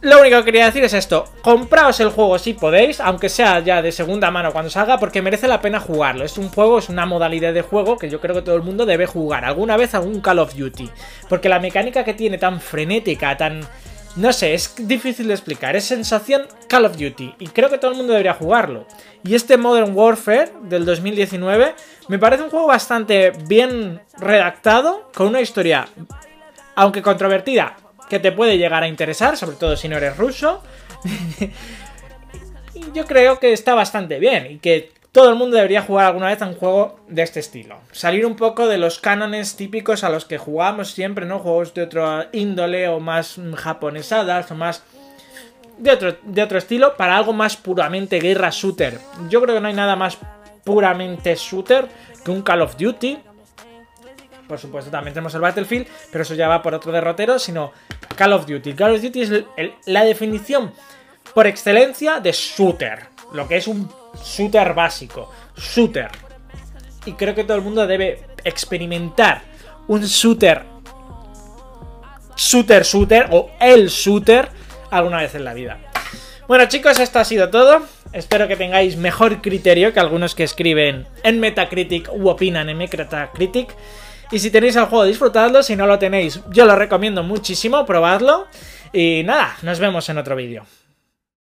lo 0.05 0.21
único 0.21 0.37
que 0.37 0.45
quería 0.45 0.65
decir 0.65 0.83
es 0.83 0.93
esto, 0.93 1.25
compraos 1.41 1.99
el 1.99 2.09
juego 2.09 2.37
si 2.37 2.53
podéis, 2.53 2.99
aunque 2.99 3.27
sea 3.27 3.59
ya 3.61 3.81
de 3.81 3.91
segunda 3.91 4.29
mano 4.29 4.51
cuando 4.51 4.69
salga, 4.69 4.99
porque 4.99 5.23
merece 5.23 5.47
la 5.47 5.61
pena 5.61 5.79
jugarlo. 5.79 6.23
Es 6.23 6.37
un 6.37 6.49
juego, 6.49 6.77
es 6.77 6.89
una 6.89 7.07
modalidad 7.07 7.55
de 7.55 7.63
juego 7.63 7.97
que 7.97 8.07
yo 8.07 8.21
creo 8.21 8.35
que 8.35 8.43
todo 8.43 8.55
el 8.55 8.61
mundo 8.61 8.85
debe 8.85 9.07
jugar, 9.07 9.45
alguna 9.45 9.77
vez 9.77 9.95
algún 9.95 10.21
Call 10.21 10.37
of 10.37 10.53
Duty. 10.53 10.91
Porque 11.27 11.49
la 11.49 11.59
mecánica 11.59 12.03
que 12.03 12.13
tiene 12.13 12.37
tan 12.37 12.61
frenética, 12.61 13.35
tan... 13.35 13.61
No 14.15 14.31
sé, 14.31 14.53
es 14.53 14.75
difícil 14.77 15.27
de 15.27 15.33
explicar, 15.33 15.75
es 15.75 15.85
sensación 15.85 16.43
Call 16.69 16.85
of 16.85 16.97
Duty 16.97 17.33
y 17.39 17.47
creo 17.47 17.71
que 17.71 17.79
todo 17.79 17.89
el 17.89 17.97
mundo 17.97 18.13
debería 18.13 18.35
jugarlo. 18.35 18.85
Y 19.23 19.33
este 19.33 19.57
Modern 19.57 19.97
Warfare 19.97 20.51
del 20.65 20.85
2019 20.85 21.73
me 22.09 22.19
parece 22.19 22.43
un 22.43 22.51
juego 22.51 22.67
bastante 22.67 23.31
bien 23.47 24.01
redactado, 24.19 25.09
con 25.15 25.27
una 25.29 25.41
historia, 25.41 25.87
aunque 26.75 27.01
controvertida, 27.01 27.75
que 28.09 28.19
te 28.19 28.31
puede 28.31 28.57
llegar 28.57 28.83
a 28.83 28.87
interesar, 28.87 29.37
sobre 29.37 29.55
todo 29.55 29.75
si 29.75 29.87
no 29.87 29.97
eres 29.97 30.17
ruso. 30.17 30.61
yo 32.93 33.05
creo 33.05 33.39
que 33.39 33.53
está 33.53 33.73
bastante 33.73 34.19
bien 34.19 34.47
y 34.51 34.57
que 34.59 34.91
todo 35.11 35.29
el 35.29 35.35
mundo 35.35 35.55
debería 35.55 35.81
jugar 35.81 36.07
alguna 36.07 36.27
vez 36.27 36.41
a 36.41 36.47
un 36.47 36.55
juego 36.55 36.99
de 37.07 37.21
este 37.21 37.39
estilo. 37.39 37.77
Salir 37.91 38.25
un 38.25 38.35
poco 38.35 38.67
de 38.67 38.77
los 38.77 38.99
cánones 38.99 39.55
típicos 39.55 40.03
a 40.03 40.09
los 40.09 40.25
que 40.25 40.37
jugamos 40.37 40.91
siempre, 40.91 41.25
¿no? 41.25 41.39
Juegos 41.39 41.73
de 41.73 41.83
otro 41.83 42.25
índole 42.33 42.89
o 42.89 42.99
más 42.99 43.39
japonesadas 43.55 44.51
o 44.51 44.55
más 44.55 44.83
de 45.77 45.91
otro, 45.91 46.17
de 46.23 46.43
otro 46.43 46.57
estilo 46.57 46.97
para 46.97 47.15
algo 47.15 47.31
más 47.31 47.55
puramente 47.55 48.19
guerra 48.19 48.49
shooter. 48.51 48.99
Yo 49.29 49.41
creo 49.41 49.55
que 49.55 49.61
no 49.61 49.69
hay 49.69 49.73
nada 49.73 49.95
más 49.95 50.17
puramente 50.65 51.35
shooter 51.35 51.87
que 52.23 52.31
un 52.31 52.41
Call 52.41 52.61
of 52.61 52.75
Duty 52.75 53.17
por 54.47 54.59
supuesto, 54.59 54.91
también 54.91 55.13
tenemos 55.13 55.33
el 55.35 55.41
Battlefield, 55.41 55.87
pero 56.11 56.21
eso 56.23 56.35
ya 56.35 56.47
va 56.47 56.61
por 56.61 56.73
otro 56.73 56.91
derrotero, 56.91 57.39
sino 57.39 57.71
Call 58.15 58.33
of 58.33 58.45
Duty. 58.45 58.73
Call 58.73 58.95
of 58.95 59.01
Duty 59.01 59.21
es 59.21 59.31
la 59.85 60.03
definición 60.03 60.71
por 61.33 61.47
excelencia 61.47 62.19
de 62.19 62.31
shooter, 62.31 63.07
lo 63.33 63.47
que 63.47 63.57
es 63.57 63.67
un 63.67 63.89
shooter 64.23 64.73
básico, 64.73 65.31
shooter. 65.57 66.09
Y 67.05 67.13
creo 67.13 67.35
que 67.35 67.43
todo 67.43 67.57
el 67.57 67.63
mundo 67.63 67.85
debe 67.85 68.23
experimentar 68.43 69.41
un 69.87 70.01
shooter, 70.01 70.63
shooter, 72.35 72.83
shooter 72.83 73.27
o 73.31 73.51
el 73.59 73.87
shooter 73.89 74.49
alguna 74.91 75.17
vez 75.17 75.35
en 75.35 75.43
la 75.43 75.53
vida. 75.53 75.79
Bueno 76.47 76.65
chicos, 76.67 76.99
esto 76.99 77.19
ha 77.19 77.25
sido 77.25 77.49
todo. 77.49 77.83
Espero 78.13 78.47
que 78.47 78.55
tengáis 78.55 78.95
mejor 78.97 79.41
criterio 79.41 79.91
que 79.93 79.99
algunos 79.99 80.35
que 80.35 80.43
escriben 80.43 81.07
en 81.23 81.39
Metacritic 81.39 82.09
u 82.13 82.29
opinan 82.29 82.69
en 82.69 82.77
Metacritic. 82.77 83.75
Y 84.31 84.39
si 84.39 84.51
tenéis 84.51 84.75
el 84.75 84.85
juego, 84.85 85.05
disfrutadlo. 85.05 85.63
Si 85.63 85.75
no 85.75 85.87
lo 85.87 85.99
tenéis, 85.99 86.41
yo 86.49 86.65
lo 86.65 86.75
recomiendo 86.75 87.23
muchísimo, 87.23 87.85
probadlo. 87.85 88.47
Y 88.91 89.23
nada, 89.25 89.55
nos 89.61 89.79
vemos 89.79 90.07
en 90.09 90.17
otro 90.17 90.35
vídeo. 90.35 90.65